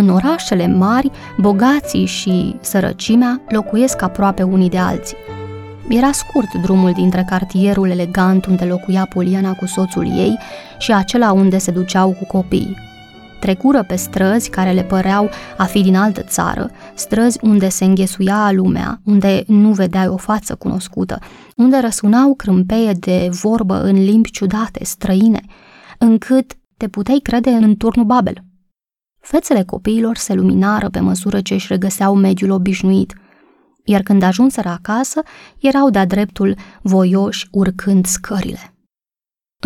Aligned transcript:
În 0.00 0.08
orașele 0.08 0.66
mari, 0.66 1.10
bogații 1.38 2.04
și 2.04 2.56
sărăcimea 2.60 3.40
locuiesc 3.48 4.02
aproape 4.02 4.42
unii 4.42 4.68
de 4.68 4.78
alții. 4.78 5.16
Era 5.88 6.12
scurt 6.12 6.54
drumul 6.62 6.92
dintre 6.92 7.24
cartierul 7.28 7.90
elegant 7.90 8.46
unde 8.46 8.64
locuia 8.64 9.06
Poliana 9.14 9.52
cu 9.52 9.66
soțul 9.66 10.04
ei 10.04 10.38
și 10.78 10.92
acela 10.92 11.32
unde 11.32 11.58
se 11.58 11.70
duceau 11.70 12.10
cu 12.10 12.24
copiii. 12.26 12.76
Trecură 13.40 13.82
pe 13.82 13.96
străzi 13.96 14.50
care 14.50 14.70
le 14.72 14.82
păreau 14.82 15.28
a 15.56 15.64
fi 15.64 15.82
din 15.82 15.96
altă 15.96 16.22
țară, 16.22 16.70
străzi 16.94 17.38
unde 17.42 17.68
se 17.68 17.84
înghesuia 17.84 18.50
lumea, 18.52 19.00
unde 19.04 19.42
nu 19.46 19.70
vedeai 19.70 20.08
o 20.08 20.16
față 20.16 20.54
cunoscută, 20.54 21.18
unde 21.56 21.78
răsunau 21.78 22.34
crâmpeie 22.34 22.92
de 22.92 23.28
vorbă 23.42 23.82
în 23.82 24.04
limbi 24.04 24.30
ciudate, 24.30 24.84
străine, 24.84 25.40
încât 25.98 26.52
te 26.76 26.88
puteai 26.88 27.20
crede 27.22 27.50
în 27.50 27.76
turnul 27.76 28.06
Babel– 28.06 28.42
Fețele 29.20 29.64
copiilor 29.64 30.16
se 30.16 30.34
luminară 30.34 30.88
pe 30.88 31.00
măsură 31.00 31.40
ce 31.40 31.54
își 31.54 31.66
regăseau 31.66 32.14
mediul 32.14 32.50
obișnuit, 32.50 33.14
iar 33.84 34.02
când 34.02 34.22
ajunseră 34.22 34.68
acasă, 34.68 35.22
erau 35.58 35.90
de-a 35.90 36.06
dreptul 36.06 36.56
voioși 36.82 37.48
urcând 37.50 38.06
scările. 38.06 38.74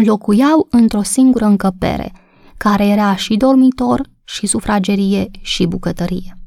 Locuiau 0.05 0.67
într-o 0.71 1.03
singură 1.03 1.45
încăpere, 1.45 2.13
care 2.57 2.87
era 2.87 3.17
și 3.17 3.37
dormitor, 3.37 4.03
și 4.25 4.47
sufragerie, 4.47 5.31
și 5.41 5.67
bucătărie. 5.67 6.39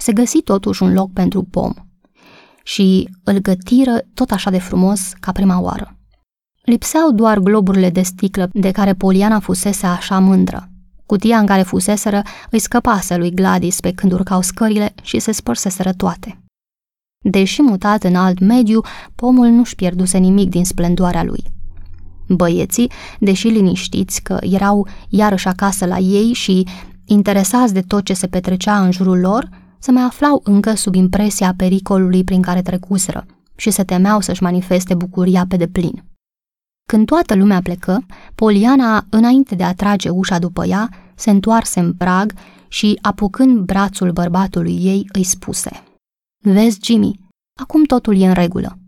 Se 0.00 0.12
găsi 0.12 0.42
totuși 0.42 0.82
un 0.82 0.92
loc 0.92 1.12
pentru 1.12 1.42
pom 1.42 1.72
și 2.62 3.08
îl 3.24 3.38
gătiră 3.38 3.98
tot 4.14 4.30
așa 4.30 4.50
de 4.50 4.58
frumos 4.58 5.12
ca 5.20 5.32
prima 5.32 5.60
oară. 5.60 5.98
Lipseau 6.62 7.12
doar 7.12 7.38
globurile 7.38 7.90
de 7.90 8.02
sticlă 8.02 8.48
de 8.52 8.70
care 8.70 8.94
Poliana 8.94 9.40
fusese 9.40 9.86
așa 9.86 10.18
mândră, 10.18 10.68
Cutia 11.06 11.38
în 11.38 11.46
care 11.46 11.62
fuseseră 11.62 12.22
îi 12.50 12.58
scăpase 12.58 13.16
lui 13.16 13.30
Gladys 13.30 13.80
pe 13.80 13.92
când 13.92 14.12
urcau 14.12 14.40
scările 14.40 14.94
și 15.02 15.18
se 15.18 15.32
spărseseră 15.32 15.92
toate. 15.92 16.38
Deși 17.30 17.62
mutat 17.62 18.02
în 18.02 18.14
alt 18.14 18.38
mediu, 18.38 18.80
pomul 19.14 19.46
nu-și 19.46 19.74
pierduse 19.74 20.18
nimic 20.18 20.48
din 20.48 20.64
splendoarea 20.64 21.24
lui. 21.24 21.44
Băieții, 22.28 22.90
deși 23.20 23.48
liniștiți 23.48 24.22
că 24.22 24.36
erau 24.40 24.86
iarăși 25.08 25.48
acasă 25.48 25.86
la 25.86 25.98
ei 25.98 26.32
și 26.32 26.66
interesați 27.04 27.72
de 27.72 27.80
tot 27.80 28.04
ce 28.04 28.12
se 28.12 28.26
petrecea 28.26 28.84
în 28.84 28.92
jurul 28.92 29.18
lor, 29.18 29.48
se 29.78 29.90
mai 29.90 30.02
aflau 30.02 30.40
încă 30.44 30.74
sub 30.74 30.94
impresia 30.94 31.54
pericolului 31.56 32.24
prin 32.24 32.42
care 32.42 32.62
trecuseră 32.62 33.26
și 33.56 33.70
se 33.70 33.84
temeau 33.84 34.20
să-și 34.20 34.42
manifeste 34.42 34.94
bucuria 34.94 35.44
pe 35.48 35.56
deplin. 35.56 36.04
Când 36.86 37.06
toată 37.06 37.34
lumea 37.34 37.60
plecă, 37.62 38.06
Poliana, 38.34 39.06
înainte 39.10 39.54
de 39.54 39.64
a 39.64 39.74
trage 39.74 40.08
ușa 40.08 40.38
după 40.38 40.66
ea, 40.66 40.88
se 41.14 41.30
întoarse 41.30 41.80
în 41.80 41.92
prag 41.92 42.32
și, 42.68 42.98
apucând 43.02 43.58
brațul 43.58 44.12
bărbatului 44.12 44.78
ei, 44.80 45.08
îi 45.12 45.24
spuse 45.24 45.82
Vezi, 46.42 46.78
Jimmy, 46.82 47.20
acum 47.60 47.84
totul 47.84 48.20
e 48.20 48.26
în 48.26 48.32
regulă. 48.32 48.78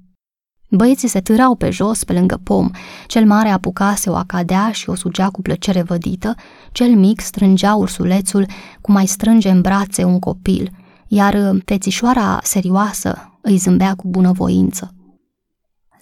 Băieții 0.71 1.09
se 1.09 1.21
târau 1.21 1.55
pe 1.55 1.71
jos, 1.71 2.05
pe 2.05 2.12
lângă 2.12 2.41
pom. 2.43 2.71
Cel 3.06 3.27
mare 3.27 3.49
apucase 3.49 4.11
o 4.11 4.15
acadea 4.15 4.71
și 4.73 4.91
o 4.91 4.95
sugea 4.95 5.29
cu 5.29 5.43
plăcere 5.43 5.83
vădită, 5.83 6.35
cel 6.73 6.95
mic 6.97 7.21
strângea 7.21 7.75
ursulețul 7.75 8.47
cum 8.81 8.95
mai 8.95 9.06
strânge 9.06 9.51
în 9.51 9.61
brațe 9.61 10.05
un 10.05 10.19
copil, 10.19 10.71
iar 11.09 11.56
fețișoara 11.65 12.39
serioasă 12.43 13.39
îi 13.41 13.56
zâmbea 13.56 13.95
cu 13.95 14.09
bunăvoință 14.09 14.96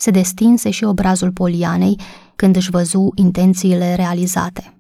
se 0.05 0.11
destinse 0.11 0.71
și 0.71 0.85
obrazul 0.85 1.33
Polianei 1.33 2.01
când 2.37 2.57
își 2.57 2.71
văzu 2.71 3.13
intențiile 3.15 3.95
realizate. 3.95 4.79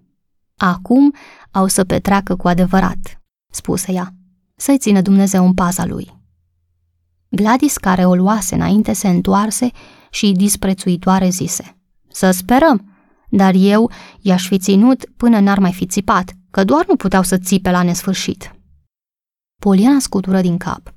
Acum 0.56 1.14
au 1.50 1.66
să 1.66 1.84
petreacă 1.84 2.36
cu 2.36 2.48
adevărat, 2.48 3.22
spuse 3.50 3.92
ea, 3.92 4.14
să-i 4.56 4.78
țină 4.78 5.00
Dumnezeu 5.00 5.44
în 5.44 5.54
paza 5.54 5.84
lui. 5.86 6.22
Gladys, 7.28 7.76
care 7.76 8.04
o 8.04 8.14
luase 8.14 8.54
înainte, 8.54 8.92
se 8.92 9.08
întoarse 9.08 9.70
și 10.10 10.32
disprețuitoare 10.32 11.28
zise, 11.28 11.76
Să 12.08 12.30
sperăm, 12.30 12.94
dar 13.28 13.54
eu 13.54 13.90
i-aș 14.20 14.46
fi 14.48 14.58
ținut 14.58 15.04
până 15.16 15.40
n-ar 15.40 15.58
mai 15.58 15.72
fi 15.72 15.86
țipat, 15.86 16.32
că 16.50 16.64
doar 16.64 16.86
nu 16.86 16.96
puteau 16.96 17.22
să 17.22 17.38
țipe 17.38 17.70
la 17.70 17.82
nesfârșit. 17.82 18.54
Poliana 19.60 19.98
scutură 19.98 20.40
din 20.40 20.56
cap. 20.56 20.94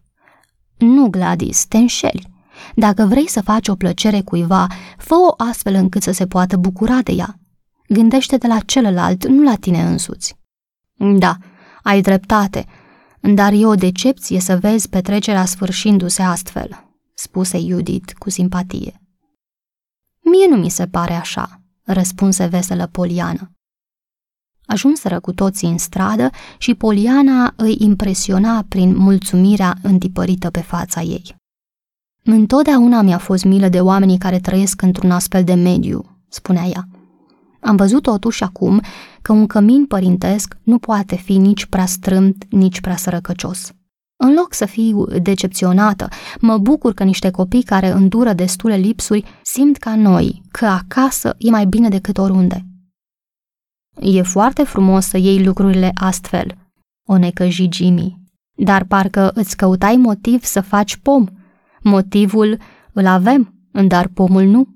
Nu, 0.78 1.10
Gladys, 1.10 1.66
te 1.66 1.78
înșeli. 1.78 2.36
Dacă 2.76 3.06
vrei 3.06 3.30
să 3.30 3.42
faci 3.42 3.68
o 3.68 3.76
plăcere 3.76 4.22
cuiva, 4.22 4.68
fă-o 4.98 5.34
astfel 5.38 5.74
încât 5.74 6.02
să 6.02 6.12
se 6.12 6.28
poată 6.28 6.58
bucura 6.58 7.02
de 7.02 7.12
ea. 7.12 7.40
Gândește-te 7.90 8.48
la 8.48 8.60
celălalt, 8.60 9.28
nu 9.28 9.44
la 9.44 9.56
tine 9.56 9.82
însuți. 9.84 10.36
Da, 11.18 11.38
ai 11.84 12.02
dreptate, 12.02 12.66
dar 13.22 13.54
e 13.54 13.66
o 13.66 13.76
decepție 13.76 14.40
să 14.40 14.58
vezi 14.58 14.90
petrecerea 14.90 15.46
sfârșindu-se 15.46 16.22
astfel, 16.22 16.86
spuse 17.14 17.60
Judith 17.60 18.14
cu 18.14 18.30
simpatie. 18.30 19.02
Mie 20.32 20.48
nu 20.50 20.56
mi 20.56 20.70
se 20.70 20.88
pare 20.88 21.14
așa, 21.14 21.62
răspunse 21.84 22.46
veselă 22.46 22.88
Poliana. 22.88 23.52
Ajunseră 24.66 25.20
cu 25.20 25.34
toții 25.34 25.70
în 25.70 25.78
stradă 25.78 26.30
și 26.58 26.76
Poliana 26.76 27.54
îi 27.56 27.76
impresiona 27.80 28.66
prin 28.70 28.96
mulțumirea 28.96 29.78
întipărită 29.82 30.50
pe 30.50 30.62
fața 30.62 31.02
ei. 31.02 31.36
Întotdeauna 32.30 33.02
mi-a 33.02 33.18
fost 33.18 33.44
milă 33.44 33.68
de 33.68 33.82
oamenii 33.82 34.18
care 34.18 34.40
trăiesc 34.40 34.82
într-un 34.82 35.12
astfel 35.12 35.44
de 35.44 35.54
mediu, 35.54 36.24
spunea 36.28 36.64
ea. 36.64 36.88
Am 37.60 37.76
văzut 37.76 38.02
totuși 38.02 38.44
acum 38.44 38.82
că 39.22 39.32
un 39.32 39.48
cămin 39.48 39.86
părintesc 39.86 40.58
nu 40.64 40.78
poate 40.80 41.16
fi 41.16 41.38
nici 41.38 41.66
prea 41.66 41.86
strâmt, 41.86 42.46
nici 42.50 42.82
prea 42.82 42.96
sărăcăcios. 42.96 43.72
În 44.16 44.34
loc 44.34 44.54
să 44.54 44.66
fiu 44.66 45.06
decepționată, 45.06 46.08
mă 46.40 46.58
bucur 46.58 46.94
că 46.94 47.04
niște 47.04 47.32
copii 47.32 47.64
care 47.64 47.92
îndură 47.92 48.34
destule 48.34 48.76
lipsuri 48.76 49.24
simt 49.44 49.78
ca 49.78 49.96
noi 49.96 50.42
că 50.52 50.66
acasă 50.66 51.36
e 51.38 51.50
mai 51.50 51.66
bine 51.66 51.90
decât 51.90 52.18
oriunde. 52.18 52.66
E 54.00 54.22
foarte 54.22 54.64
frumos 54.64 55.06
să 55.06 55.18
iei 55.18 55.44
lucrurile 55.44 55.92
astfel, 55.94 56.58
o 57.06 57.18
necăji 57.18 57.68
Jimmy, 57.72 58.22
dar 58.56 58.84
parcă 58.84 59.32
îți 59.34 59.58
căutai 59.58 59.96
motiv 59.96 60.44
să 60.44 60.62
faci 60.62 60.96
pom– 60.96 61.26
Motivul 61.88 62.58
îl 62.92 63.06
avem, 63.06 63.54
dar 63.88 64.08
pomul 64.08 64.44
nu. 64.44 64.68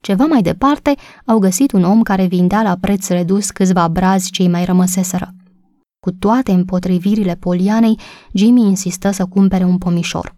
Ceva 0.00 0.24
mai 0.24 0.42
departe 0.42 0.94
au 1.26 1.38
găsit 1.38 1.72
un 1.72 1.84
om 1.84 2.02
care 2.02 2.26
vindea 2.26 2.62
la 2.62 2.76
preț 2.80 3.08
redus 3.08 3.50
câțiva 3.50 3.88
brazi 3.88 4.30
cei 4.30 4.48
mai 4.48 4.64
rămăseseră. 4.64 5.34
Cu 6.00 6.10
toate 6.12 6.52
împotrivirile 6.52 7.34
Polianei, 7.34 7.98
Jimmy 8.32 8.60
insistă 8.60 9.10
să 9.10 9.26
cumpere 9.26 9.64
un 9.64 9.78
pomișor. 9.78 10.36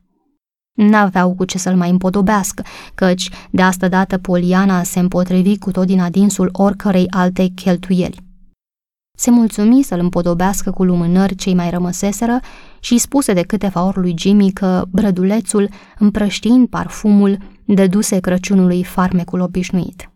N-aveau 0.73 1.35
cu 1.35 1.45
ce 1.45 1.59
să-l 1.59 1.77
mai 1.77 1.91
împodobească, 1.91 2.65
căci 2.95 3.31
de 3.51 3.63
asta 3.63 3.89
dată 3.89 4.19
Poliana 4.19 4.83
se 4.83 4.99
împotrivi 4.99 5.59
cu 5.59 5.71
tot 5.71 5.87
din 5.87 6.01
adinsul 6.01 6.49
oricărei 6.53 7.07
alte 7.11 7.47
cheltuieli. 7.47 8.23
Se 9.17 9.31
mulțumi 9.31 9.83
să-l 9.83 9.99
împodobească 9.99 10.71
cu 10.71 10.85
lumânări 10.85 11.35
cei 11.35 11.55
mai 11.55 11.71
rămăseseră 11.71 12.41
și 12.85 12.99
spuse 12.99 13.33
de 13.33 13.43
câteva 13.43 13.85
ori 13.85 13.99
lui 13.99 14.15
Jimmy 14.19 14.53
că 14.53 14.85
brădulețul, 14.91 15.69
împrăștiind 15.99 16.69
parfumul, 16.69 17.39
dăduse 17.65 18.19
Crăciunului 18.19 18.85
farmecul 18.85 19.41
obișnuit. 19.41 20.11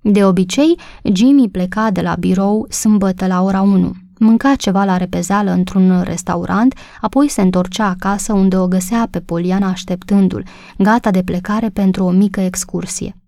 De 0.00 0.24
obicei, 0.24 0.78
Jimmy 1.12 1.48
pleca 1.48 1.90
de 1.90 2.00
la 2.00 2.14
birou 2.14 2.66
sâmbătă 2.70 3.26
la 3.26 3.42
ora 3.42 3.60
1, 3.60 3.92
mânca 4.18 4.54
ceva 4.54 4.84
la 4.84 4.96
repezeală 4.96 5.50
într-un 5.50 6.02
restaurant, 6.02 6.74
apoi 7.00 7.28
se 7.28 7.40
întorcea 7.40 7.88
acasă 7.88 8.32
unde 8.32 8.56
o 8.56 8.68
găsea 8.68 9.08
pe 9.10 9.20
Poliana 9.20 9.68
așteptându-l, 9.68 10.46
gata 10.78 11.10
de 11.10 11.22
plecare 11.22 11.68
pentru 11.68 12.04
o 12.04 12.10
mică 12.10 12.40
excursie. 12.40 13.21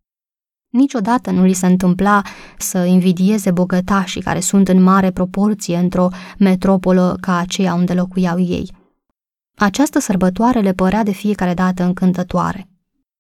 Niciodată 0.75 1.31
nu 1.31 1.45
li 1.45 1.53
se 1.53 1.67
întâmpla 1.67 2.23
să 2.59 2.79
invidieze 2.79 3.51
bogătașii 3.51 4.23
care 4.23 4.41
sunt 4.41 4.69
în 4.69 4.83
mare 4.83 5.11
proporție 5.11 5.77
într-o 5.77 6.09
metropolă 6.39 7.17
ca 7.21 7.37
aceea 7.37 7.75
unde 7.75 7.93
locuiau 7.93 8.39
ei. 8.39 8.71
Această 9.57 9.99
sărbătoare 9.99 10.61
le 10.61 10.73
părea 10.73 11.03
de 11.03 11.11
fiecare 11.11 11.55
dată 11.55 11.83
încântătoare. 11.83 12.69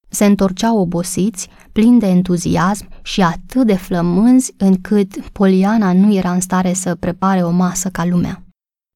Se 0.08 0.24
întorceau 0.24 0.78
obosiți, 0.78 1.48
plini 1.72 1.98
de 1.98 2.06
entuziasm 2.06 2.88
și 3.02 3.22
atât 3.22 3.66
de 3.66 3.74
flămânzi 3.74 4.54
încât 4.56 5.28
Poliana 5.28 5.92
nu 5.92 6.14
era 6.14 6.32
în 6.32 6.40
stare 6.40 6.72
să 6.72 6.94
prepare 6.94 7.42
o 7.42 7.50
masă 7.50 7.88
ca 7.88 8.04
lumea. 8.04 8.42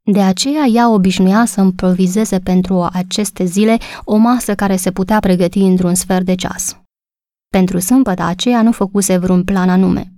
De 0.03 0.23
aceea 0.23 0.65
ea 0.65 0.91
obișnuia 0.91 1.45
să 1.45 1.61
improvizeze 1.61 2.39
pentru 2.39 2.89
aceste 2.93 3.45
zile 3.45 3.79
o 4.05 4.17
masă 4.17 4.55
care 4.55 4.77
se 4.77 4.91
putea 4.91 5.19
pregăti 5.19 5.59
într-un 5.59 5.95
sfert 5.95 6.25
de 6.25 6.35
ceas. 6.35 6.77
Pentru 7.49 7.79
sâmbătă 7.79 8.23
aceea 8.23 8.63
nu 8.63 8.73
făcuse 8.73 9.17
vreun 9.17 9.45
plan 9.45 9.69
anume. 9.69 10.13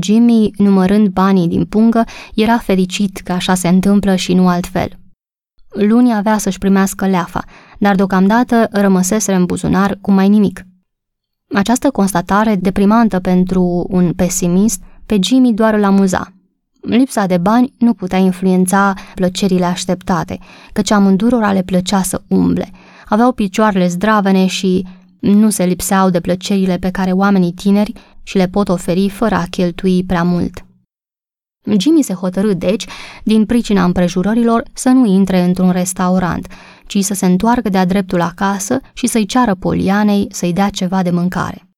Jimmy, 0.00 0.50
numărând 0.56 1.08
banii 1.08 1.48
din 1.48 1.64
pungă, 1.64 2.04
era 2.34 2.58
fericit 2.58 3.16
că 3.16 3.32
așa 3.32 3.54
se 3.54 3.68
întâmplă 3.68 4.14
și 4.14 4.34
nu 4.34 4.48
altfel. 4.48 4.98
Luni 5.68 6.14
avea 6.14 6.38
să-și 6.38 6.58
primească 6.58 7.06
leafa, 7.06 7.44
dar 7.78 7.94
deocamdată 7.94 8.68
rămăsese 8.70 9.34
în 9.34 9.44
buzunar 9.44 9.98
cu 10.00 10.10
mai 10.10 10.28
nimic. 10.28 10.66
Această 11.54 11.90
constatare, 11.90 12.56
deprimantă 12.56 13.18
pentru 13.18 13.86
un 13.88 14.12
pesimist, 14.12 14.82
pe 15.06 15.18
Jimmy 15.22 15.54
doar 15.54 15.74
îl 15.74 15.84
amuza. 15.84 16.32
Lipsa 16.80 17.26
de 17.26 17.38
bani 17.38 17.74
nu 17.78 17.94
putea 17.94 18.18
influența 18.18 18.94
plăcerile 19.14 19.64
așteptate, 19.64 20.38
căci 20.72 20.90
amândurora 20.90 21.52
le 21.52 21.62
plăcea 21.62 22.02
să 22.02 22.22
umble. 22.28 22.70
Aveau 23.08 23.32
picioarele 23.32 23.88
zdravene 23.88 24.46
și 24.46 24.86
nu 25.20 25.50
se 25.50 25.64
lipseau 25.64 26.10
de 26.10 26.20
plăcerile 26.20 26.76
pe 26.76 26.90
care 26.90 27.12
oamenii 27.12 27.52
tineri 27.52 27.92
și 28.22 28.36
le 28.36 28.48
pot 28.48 28.68
oferi 28.68 29.08
fără 29.08 29.34
a 29.34 29.44
cheltui 29.50 30.04
prea 30.04 30.22
mult. 30.22 30.62
Jimmy 31.78 32.02
se 32.02 32.12
hotărâ, 32.12 32.54
deci, 32.54 32.86
din 33.24 33.46
pricina 33.46 33.84
împrejurărilor, 33.84 34.62
să 34.72 34.88
nu 34.88 35.06
intre 35.06 35.40
într-un 35.40 35.70
restaurant, 35.70 36.46
ci 36.86 36.98
să 36.98 37.14
se 37.14 37.26
întoarcă 37.26 37.68
de-a 37.68 37.84
dreptul 37.84 38.20
acasă 38.20 38.80
și 38.92 39.06
să-i 39.06 39.26
ceară 39.26 39.54
Polianei 39.54 40.26
să-i 40.30 40.52
dea 40.52 40.68
ceva 40.68 41.02
de 41.02 41.10
mâncare. 41.10 41.68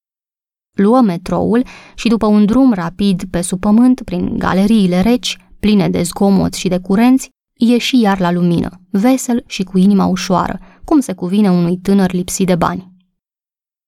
Luă 0.77 1.01
metroul 1.01 1.65
și 1.95 2.07
după 2.07 2.25
un 2.25 2.45
drum 2.45 2.73
rapid 2.73 3.23
pe 3.29 3.41
sub 3.41 3.59
pământ, 3.59 4.01
prin 4.01 4.37
galeriile 4.37 5.01
reci, 5.01 5.37
pline 5.59 5.89
de 5.89 6.01
zgomot 6.01 6.53
și 6.53 6.67
de 6.67 6.77
curenți, 6.77 7.29
ieși 7.53 7.99
iar 7.99 8.19
la 8.19 8.31
lumină, 8.31 8.81
vesel 8.89 9.43
și 9.47 9.63
cu 9.63 9.77
inima 9.77 10.05
ușoară, 10.05 10.59
cum 10.83 10.99
se 10.99 11.13
cuvine 11.13 11.51
unui 11.51 11.77
tânăr 11.77 12.11
lipsit 12.11 12.47
de 12.47 12.55
bani. 12.55 12.90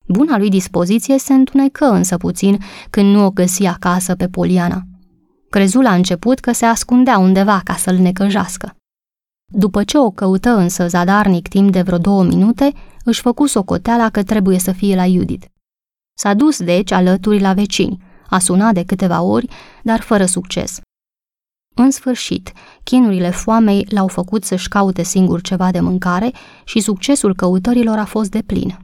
Buna 0.07 0.37
lui 0.37 0.49
dispoziție 0.49 1.17
se 1.17 1.33
întunecă 1.33 1.85
însă 1.85 2.17
puțin 2.17 2.57
când 2.89 3.15
nu 3.15 3.25
o 3.25 3.31
găsi 3.31 3.65
acasă 3.65 4.15
pe 4.15 4.27
Poliana. 4.27 4.81
Crezu 5.49 5.79
la 5.79 5.93
început 5.93 6.39
că 6.39 6.51
se 6.51 6.65
ascundea 6.65 7.17
undeva 7.17 7.61
ca 7.63 7.75
să-l 7.75 7.95
necăjească. 7.95 8.75
După 9.51 9.83
ce 9.83 9.97
o 9.97 10.11
căută 10.11 10.49
însă 10.49 10.87
zadarnic 10.87 11.47
timp 11.47 11.71
de 11.71 11.81
vreo 11.81 11.97
două 11.97 12.23
minute, 12.23 12.73
își 13.03 13.21
făcu 13.21 13.45
socoteala 13.45 14.09
că 14.09 14.23
trebuie 14.23 14.59
să 14.59 14.71
fie 14.71 14.95
la 14.95 15.07
Judith. 15.07 15.45
S-a 16.17 16.33
dus 16.33 16.63
deci 16.63 16.91
alături 16.91 17.39
la 17.39 17.53
vecini, 17.53 18.03
a 18.29 18.39
sunat 18.39 18.73
de 18.73 18.83
câteva 18.83 19.21
ori, 19.21 19.47
dar 19.83 20.01
fără 20.01 20.25
succes. 20.25 20.79
În 21.75 21.91
sfârșit, 21.91 22.51
chinurile 22.83 23.29
foamei 23.29 23.85
l-au 23.89 24.07
făcut 24.07 24.43
să-și 24.43 24.67
caute 24.67 25.03
singur 25.03 25.41
ceva 25.41 25.71
de 25.71 25.79
mâncare 25.79 26.31
și 26.63 26.79
succesul 26.79 27.35
căutărilor 27.35 27.97
a 27.97 28.05
fost 28.05 28.29
de 28.29 28.41
plin. 28.41 28.82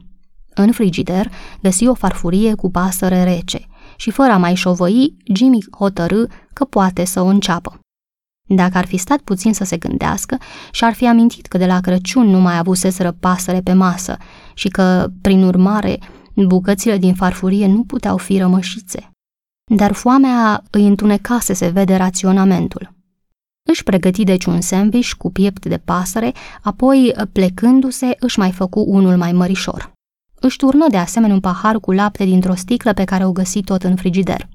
În 0.60 0.72
frigider 0.72 1.30
găsi 1.62 1.86
o 1.86 1.94
farfurie 1.94 2.54
cu 2.54 2.70
pasăre 2.70 3.24
rece 3.24 3.66
și 3.96 4.10
fără 4.10 4.32
a 4.32 4.36
mai 4.36 4.54
șovăi, 4.54 5.16
Jimmy 5.34 5.64
hotărâ 5.78 6.24
că 6.52 6.64
poate 6.64 7.04
să 7.04 7.20
o 7.20 7.24
înceapă. 7.24 7.78
Dacă 8.48 8.78
ar 8.78 8.86
fi 8.86 8.96
stat 8.96 9.18
puțin 9.20 9.52
să 9.52 9.64
se 9.64 9.76
gândească, 9.76 10.38
și-ar 10.70 10.92
fi 10.92 11.06
amintit 11.06 11.46
că 11.46 11.58
de 11.58 11.66
la 11.66 11.80
Crăciun 11.80 12.26
nu 12.26 12.40
mai 12.40 12.58
avuseseră 12.58 13.16
pasăre 13.20 13.60
pe 13.60 13.72
masă 13.72 14.16
și 14.54 14.68
că, 14.68 15.10
prin 15.20 15.42
urmare, 15.42 15.98
bucățile 16.34 16.98
din 16.98 17.14
farfurie 17.14 17.66
nu 17.66 17.82
puteau 17.84 18.16
fi 18.16 18.38
rămășițe. 18.38 19.10
Dar 19.76 19.92
foamea 19.92 20.62
îi 20.70 20.86
întuneca 20.86 21.38
să 21.38 21.52
se 21.52 21.68
vede 21.68 21.96
raționamentul. 21.96 22.94
Își 23.70 23.82
pregăti 23.82 24.24
deci 24.24 24.44
un 24.44 24.60
sandwich 24.60 25.12
cu 25.12 25.30
piept 25.30 25.66
de 25.66 25.78
pasăre, 25.78 26.32
apoi, 26.62 27.14
plecându-se, 27.32 28.16
își 28.18 28.38
mai 28.38 28.52
făcu 28.52 28.84
unul 28.86 29.16
mai 29.16 29.32
mărișor. 29.32 29.98
Își 30.40 30.56
turnă 30.56 30.86
de 30.88 30.96
asemenea 30.96 31.34
un 31.34 31.40
pahar 31.40 31.78
cu 31.78 31.92
lapte 31.92 32.24
dintr-o 32.24 32.54
sticlă 32.54 32.92
pe 32.92 33.04
care 33.04 33.24
o 33.24 33.32
găsi 33.32 33.62
tot 33.62 33.82
în 33.82 33.96
frigider. 33.96 34.48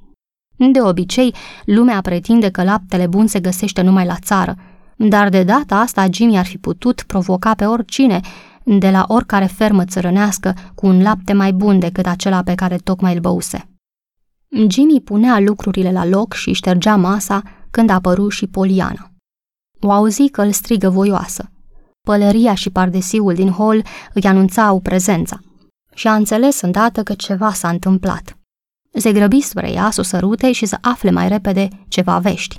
De 0.55 0.81
obicei, 0.81 1.33
lumea 1.65 2.01
pretinde 2.01 2.49
că 2.49 2.63
laptele 2.63 3.07
bun 3.07 3.27
se 3.27 3.39
găsește 3.39 3.81
numai 3.81 4.05
la 4.05 4.15
țară, 4.21 4.55
dar 4.95 5.29
de 5.29 5.43
data 5.43 5.79
asta 5.79 6.07
Jimmy 6.11 6.37
ar 6.37 6.45
fi 6.45 6.57
putut 6.57 7.03
provoca 7.07 7.53
pe 7.53 7.65
oricine, 7.65 8.19
de 8.63 8.89
la 8.89 9.05
oricare 9.07 9.45
fermă 9.45 9.85
țărănească, 9.85 10.53
cu 10.75 10.87
un 10.87 11.01
lapte 11.01 11.33
mai 11.33 11.53
bun 11.53 11.79
decât 11.79 12.05
acela 12.05 12.43
pe 12.43 12.55
care 12.55 12.75
tocmai 12.75 13.13
îl 13.13 13.19
băuse. 13.19 13.69
Jimmy 14.67 15.01
punea 15.01 15.39
lucrurile 15.39 15.91
la 15.91 16.05
loc 16.05 16.33
și 16.33 16.53
ștergea 16.53 16.95
masa 16.95 17.41
când 17.71 17.89
apăru 17.89 18.29
și 18.29 18.47
Poliana. 18.47 19.11
O 19.79 19.91
auzi 19.91 20.29
că 20.29 20.41
îl 20.41 20.51
strigă 20.51 20.89
voioasă. 20.89 21.49
Pălăria 22.01 22.53
și 22.53 22.69
pardesiul 22.69 23.33
din 23.33 23.49
hol 23.49 23.83
îi 24.13 24.23
anunțau 24.23 24.79
prezența 24.79 25.39
și 25.95 26.07
a 26.07 26.15
înțeles 26.15 26.61
îndată 26.61 27.03
că 27.03 27.13
ceva 27.13 27.53
s-a 27.53 27.69
întâmplat. 27.69 28.37
Se 28.93 29.11
grăbi 29.11 29.41
spre 29.41 29.71
ea 29.71 29.89
să 29.89 29.99
o 29.99 30.03
sărute 30.03 30.51
și 30.51 30.65
să 30.65 30.77
afle 30.81 31.11
mai 31.11 31.27
repede 31.27 31.67
ceva 31.87 32.19
vești. 32.19 32.57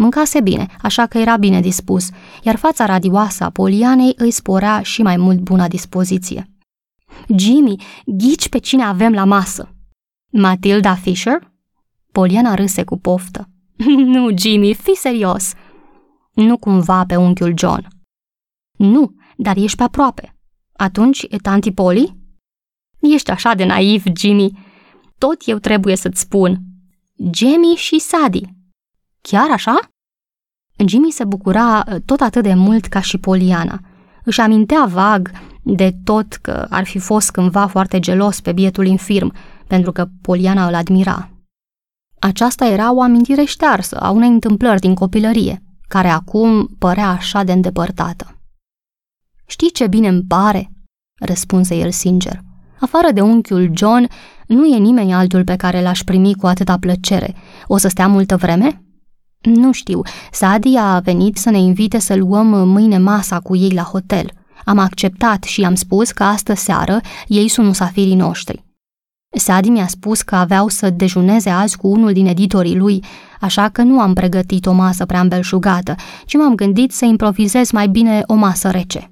Mâncase 0.00 0.40
bine, 0.40 0.66
așa 0.82 1.06
că 1.06 1.18
era 1.18 1.36
bine 1.36 1.60
dispus, 1.60 2.08
iar 2.42 2.56
fața 2.56 2.84
radioasă 2.84 3.44
a 3.44 3.50
Polianei 3.50 4.14
îi 4.16 4.30
sporea 4.30 4.82
și 4.82 5.02
mai 5.02 5.16
mult 5.16 5.38
buna 5.38 5.68
dispoziție. 5.68 6.48
Jimmy, 7.36 7.76
ghici 8.06 8.48
pe 8.48 8.58
cine 8.58 8.82
avem 8.82 9.12
la 9.12 9.24
masă. 9.24 9.74
Matilda 10.32 10.94
Fisher? 10.94 11.52
Poliana 12.12 12.54
râse 12.54 12.84
cu 12.84 12.98
poftă. 12.98 13.48
nu, 14.14 14.28
Jimmy, 14.36 14.74
fi 14.74 14.94
serios. 14.94 15.52
Nu 16.32 16.58
cumva 16.58 17.04
pe 17.06 17.16
unchiul 17.16 17.54
John. 17.56 17.88
Nu, 18.78 19.14
dar 19.36 19.56
ești 19.56 19.76
pe 19.76 19.82
aproape. 19.82 20.34
Atunci 20.72 21.26
e 21.28 21.36
tanti 21.36 21.72
Poli? 21.72 22.16
Ești 23.12 23.30
așa 23.30 23.54
de 23.54 23.64
naiv, 23.64 24.02
Jimmy. 24.16 24.58
Tot 25.18 25.42
eu 25.46 25.58
trebuie 25.58 25.96
să-ți 25.96 26.20
spun. 26.20 26.58
Jamie 27.32 27.74
și 27.74 27.98
Sadie. 27.98 28.54
Chiar 29.20 29.50
așa? 29.50 29.78
Jimmy 30.86 31.10
se 31.10 31.24
bucura 31.24 31.84
uh, 31.86 31.96
tot 32.04 32.20
atât 32.20 32.42
de 32.42 32.54
mult 32.54 32.86
ca 32.86 33.00
și 33.00 33.18
Poliana. 33.18 33.80
Își 34.24 34.40
amintea 34.40 34.84
vag 34.84 35.30
de 35.62 35.96
tot 36.04 36.32
că 36.32 36.66
ar 36.70 36.84
fi 36.84 36.98
fost 36.98 37.30
cândva 37.30 37.66
foarte 37.66 38.00
gelos 38.00 38.40
pe 38.40 38.52
bietul 38.52 38.86
infirm, 38.86 39.34
pentru 39.66 39.92
că 39.92 40.06
Poliana 40.22 40.66
îl 40.66 40.74
admira. 40.74 41.30
Aceasta 42.18 42.66
era 42.66 42.92
o 42.92 43.02
amintire 43.02 43.44
ștearsă 43.44 44.00
a 44.00 44.10
unei 44.10 44.28
întâmplări 44.28 44.80
din 44.80 44.94
copilărie, 44.94 45.62
care 45.88 46.08
acum 46.08 46.66
părea 46.78 47.08
așa 47.08 47.42
de 47.42 47.52
îndepărtată. 47.52 48.38
Știi 49.46 49.70
ce 49.70 49.86
bine 49.86 50.08
îmi 50.08 50.24
pare?" 50.28 50.70
răspunse 51.20 51.74
el 51.74 51.90
sincer. 51.90 52.40
Afară 52.84 53.10
de 53.12 53.20
unchiul 53.20 53.70
John, 53.74 54.08
nu 54.46 54.66
e 54.66 54.76
nimeni 54.76 55.14
altul 55.14 55.44
pe 55.44 55.56
care 55.56 55.82
l-aș 55.82 56.02
primi 56.02 56.34
cu 56.34 56.46
atâta 56.46 56.78
plăcere. 56.78 57.34
O 57.66 57.76
să 57.76 57.88
stea 57.88 58.08
multă 58.08 58.36
vreme? 58.36 58.82
Nu 59.40 59.72
știu. 59.72 60.00
Sadie 60.32 60.78
a 60.78 60.98
venit 60.98 61.36
să 61.36 61.50
ne 61.50 61.58
invite 61.58 61.98
să 61.98 62.14
luăm 62.14 62.68
mâine 62.68 62.98
masa 62.98 63.40
cu 63.40 63.56
ei 63.56 63.70
la 63.70 63.82
hotel. 63.82 64.30
Am 64.64 64.78
acceptat 64.78 65.42
și 65.42 65.64
am 65.64 65.74
spus 65.74 66.10
că 66.10 66.22
astă 66.22 66.54
seară 66.54 67.00
ei 67.26 67.48
sunt 67.48 67.66
musafirii 67.66 68.14
noștri. 68.14 68.64
Sadi 69.36 69.68
mi-a 69.68 69.86
spus 69.86 70.22
că 70.22 70.34
aveau 70.34 70.68
să 70.68 70.90
dejuneze 70.90 71.50
azi 71.50 71.76
cu 71.76 71.88
unul 71.88 72.12
din 72.12 72.26
editorii 72.26 72.76
lui, 72.76 73.04
așa 73.40 73.68
că 73.68 73.82
nu 73.82 74.00
am 74.00 74.12
pregătit 74.12 74.66
o 74.66 74.72
masă 74.72 75.06
prea 75.06 75.20
îmbelșugată, 75.20 75.94
ci 76.26 76.34
m-am 76.34 76.54
gândit 76.54 76.92
să 76.92 77.04
improvizez 77.04 77.70
mai 77.70 77.88
bine 77.88 78.22
o 78.26 78.34
masă 78.34 78.70
rece. 78.70 79.10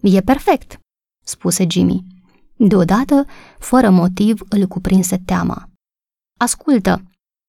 E 0.00 0.20
perfect, 0.20 0.80
spuse 1.24 1.66
Jimmy. 1.68 2.11
Deodată, 2.68 3.26
fără 3.58 3.90
motiv, 3.90 4.42
îl 4.48 4.66
cuprinse 4.66 5.22
teama. 5.24 5.68
Ascultă, 6.38 7.02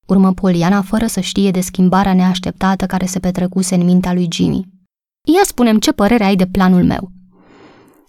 urmă 0.06 0.34
Poliana 0.34 0.82
fără 0.82 1.08
să 1.08 1.20
știe 1.20 1.52
de 1.52 1.62
schimbarea 1.62 2.14
neașteptată 2.14 2.86
care 2.86 3.06
se 3.06 3.20
petrecuse 3.20 3.76
în 3.76 3.84
mintea 3.84 4.14
lui 4.14 4.28
Jimmy. 4.32 4.68
Ia 5.34 5.42
spunem 5.44 5.80
ce 5.80 5.92
părere 5.92 6.24
ai 6.24 6.36
de 6.36 6.48
planul 6.48 6.84
meu. 6.84 7.12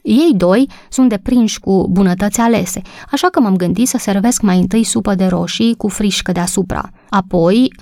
Ei 0.02 0.32
doi 0.36 0.70
sunt 0.90 1.08
deprinși 1.08 1.60
cu 1.60 1.88
bunătăți 1.90 2.40
alese, 2.40 2.82
așa 3.10 3.28
că 3.28 3.40
m-am 3.40 3.56
gândit 3.56 3.88
să 3.88 3.98
servesc 3.98 4.42
mai 4.42 4.58
întâi 4.58 4.84
supă 4.84 5.14
de 5.14 5.26
roșii 5.26 5.76
cu 5.76 5.88
frișcă 5.88 6.32
deasupra, 6.32 6.90
apoi, 7.08 7.72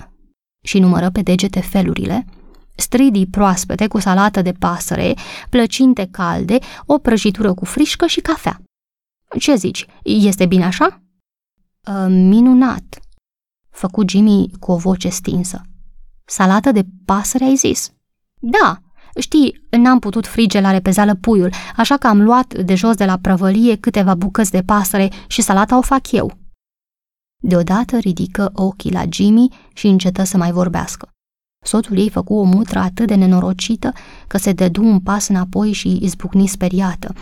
și 0.65 0.79
numără 0.79 1.09
pe 1.09 1.21
degete 1.21 1.59
felurile, 1.59 2.25
stridii 2.75 3.27
proaspete 3.27 3.87
cu 3.87 3.99
salată 3.99 4.41
de 4.41 4.51
pasăre, 4.51 5.13
plăcinte 5.49 6.07
calde, 6.11 6.57
o 6.85 6.97
prăjitură 6.97 7.53
cu 7.53 7.65
frișcă 7.65 8.05
și 8.05 8.19
cafea. 8.19 8.61
Ce 9.39 9.55
zici, 9.55 9.85
este 10.03 10.45
bine 10.45 10.65
așa? 10.65 11.03
Uh, 11.87 12.05
minunat, 12.09 12.99
făcu 13.69 14.03
Jimmy 14.07 14.51
cu 14.59 14.71
o 14.71 14.75
voce 14.75 15.09
stinsă. 15.09 15.61
Salată 16.25 16.71
de 16.71 16.85
pasăre 17.05 17.43
ai 17.43 17.55
zis? 17.55 17.93
Da, 18.39 18.81
știi, 19.19 19.67
n-am 19.69 19.99
putut 19.99 20.27
frige 20.27 20.59
la 20.59 20.71
repezeală 20.71 21.15
puiul, 21.15 21.53
așa 21.75 21.97
că 21.97 22.07
am 22.07 22.21
luat 22.21 22.53
de 22.53 22.75
jos 22.75 22.95
de 22.95 23.05
la 23.05 23.17
prăvălie 23.17 23.75
câteva 23.75 24.15
bucăți 24.15 24.51
de 24.51 24.61
pasăre 24.61 25.11
și 25.27 25.41
salata 25.41 25.77
o 25.77 25.81
fac 25.81 26.11
eu. 26.11 26.31
Deodată 27.41 27.97
ridică 27.97 28.51
ochii 28.53 28.91
la 28.91 29.03
Jimmy 29.09 29.47
și 29.73 29.87
încetă 29.87 30.23
să 30.23 30.37
mai 30.37 30.51
vorbească. 30.51 31.09
Soțul 31.65 31.97
ei 31.97 32.09
făcu 32.09 32.33
o 32.33 32.43
mutră 32.43 32.79
atât 32.79 33.07
de 33.07 33.15
nenorocită 33.15 33.93
că 34.27 34.37
se 34.37 34.53
dădu 34.53 34.83
un 34.83 34.99
pas 34.99 35.27
înapoi 35.27 35.71
și 35.71 35.99
izbucni 36.01 36.47
speriată. 36.47 37.13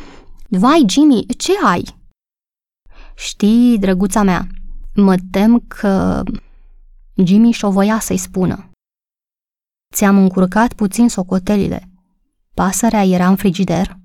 Vai, 0.47 0.85
Jimmy, 0.87 1.25
ce 1.25 1.51
ai?" 1.63 1.99
Știi, 3.15 3.77
drăguța 3.79 4.23
mea, 4.23 4.47
mă 4.95 5.15
tem 5.31 5.59
că... 5.59 6.23
Jimmy 7.25 7.51
și-o 7.51 7.71
voia 7.71 7.99
să-i 7.99 8.17
spună. 8.17 8.69
Ți-am 9.93 10.17
încurcat 10.17 10.73
puțin 10.73 11.09
socotelile. 11.09 11.89
Pasărea 12.53 13.03
era 13.05 13.27
în 13.27 13.35
frigider? 13.35 13.97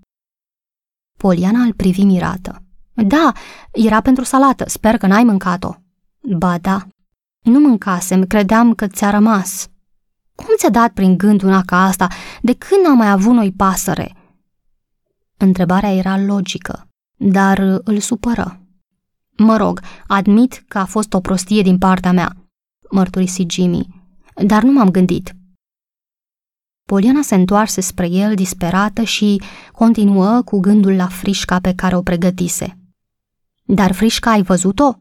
Poliana 1.19 1.63
îl 1.63 1.73
privi 1.73 2.05
mirată. 2.05 2.63
Da, 2.95 3.33
era 3.73 4.01
pentru 4.01 4.25
salată, 4.25 4.69
sper 4.69 4.97
că 4.97 5.07
n-ai 5.07 5.25
mâncat-o. 5.25 5.75
Ba 6.39 6.59
da, 6.59 6.87
nu 7.43 7.59
mâncasem, 7.59 8.25
credeam 8.25 8.75
că 8.75 8.87
ți-a 8.87 9.11
rămas. 9.11 9.69
Cum 10.35 10.55
ți-a 10.57 10.71
dat 10.71 10.93
prin 10.93 11.17
gând 11.17 11.43
una 11.43 11.63
ca 11.63 11.85
asta? 11.85 12.09
De 12.43 12.55
când 12.55 12.87
am 12.87 12.97
mai 12.97 13.11
avut 13.11 13.33
noi 13.33 13.53
pasăre? 13.53 14.17
Întrebarea 15.37 15.93
era 15.93 16.19
logică, 16.19 16.89
dar 17.17 17.59
îl 17.85 18.01
supără. 18.01 18.66
Mă 19.37 19.57
rog, 19.57 19.81
admit 20.07 20.65
că 20.69 20.79
a 20.79 20.85
fost 20.85 21.13
o 21.13 21.21
prostie 21.21 21.63
din 21.63 21.79
partea 21.79 22.13
mea, 22.13 22.37
mărturisi 22.91 23.45
Jimmy, 23.49 23.87
dar 24.47 24.63
nu 24.63 24.73
m-am 24.73 24.91
gândit. 24.91 25.35
Poliana 26.89 27.23
se 27.23 27.35
întoarse 27.35 27.81
spre 27.81 28.09
el 28.09 28.35
disperată 28.35 29.03
și 29.03 29.43
continuă 29.73 30.43
cu 30.43 30.59
gândul 30.59 30.97
la 30.97 31.09
frișca 31.09 31.61
pe 31.61 31.75
care 31.75 31.97
o 31.97 32.03
pregătise. 32.03 32.79
Dar 33.65 33.93
frișca 33.93 34.31
ai 34.31 34.43
văzut-o? 34.43 34.93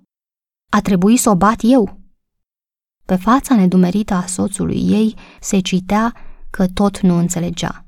A 0.71 0.81
trebuit 0.81 1.19
să 1.19 1.29
o 1.29 1.35
bat 1.35 1.59
eu. 1.61 1.99
Pe 3.05 3.15
fața 3.15 3.55
nedumerită 3.55 4.13
a 4.13 4.25
soțului 4.25 4.89
ei 4.89 5.15
se 5.39 5.59
citea 5.59 6.13
că 6.49 6.67
tot 6.67 6.99
nu 6.99 7.17
înțelegea. 7.17 7.85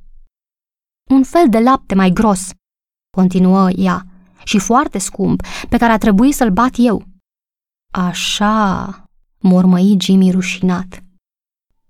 Un 1.09 1.23
fel 1.23 1.49
de 1.49 1.59
lapte 1.59 1.95
mai 1.95 2.09
gros, 2.09 2.49
continuă 3.09 3.69
ea, 3.69 4.05
și 4.47 4.59
foarte 4.59 4.97
scump, 4.97 5.41
pe 5.69 5.77
care 5.77 5.91
a 5.91 5.97
trebuit 5.97 6.35
să-l 6.35 6.51
bat 6.51 6.71
eu. 6.77 7.03
Așa, 7.91 9.03
mormăi 9.39 9.97
Jimmy 9.99 10.31
rușinat. 10.31 11.03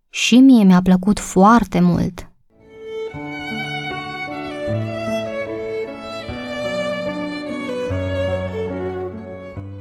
Și 0.09 0.39
mie 0.39 0.63
mi-a 0.63 0.81
plăcut 0.81 1.19
foarte 1.19 1.79
mult. 1.79 2.31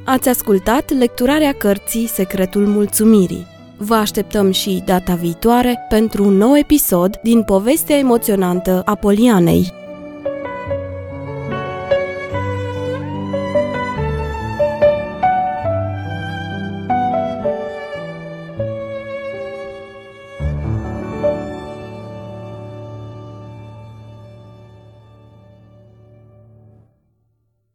Ați 0.05 0.29
ascultat 0.29 0.91
lecturarea 0.91 1.53
cărții 1.53 2.07
Secretul 2.07 2.67
Mulțumirii. 2.67 3.47
Vă 3.79 3.95
așteptăm 3.95 4.51
și 4.51 4.83
data 4.85 5.15
viitoare 5.15 5.87
pentru 5.89 6.25
un 6.25 6.37
nou 6.37 6.57
episod 6.57 7.17
din 7.23 7.43
povestea 7.43 7.97
emoționantă 7.97 8.83
a 8.85 8.95
Polianei. 8.95 9.86